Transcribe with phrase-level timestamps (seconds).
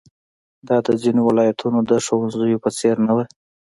[0.67, 3.25] دا د ځینو ولایتونو د ښوونځیو په څېر نه وه.